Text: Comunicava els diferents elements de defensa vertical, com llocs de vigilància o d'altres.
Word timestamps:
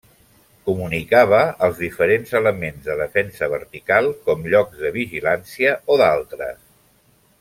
Comunicava 0.67 1.41
els 1.67 1.81
diferents 1.81 2.33
elements 2.39 2.87
de 2.87 2.95
defensa 3.01 3.51
vertical, 3.53 4.09
com 4.31 4.49
llocs 4.55 4.83
de 4.87 4.93
vigilància 4.97 5.77
o 5.97 6.01
d'altres. 6.05 6.59